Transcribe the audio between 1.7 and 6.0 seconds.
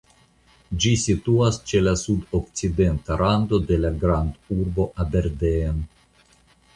ĉe la sudokcidenta rando de la grandurbo Aberdeen.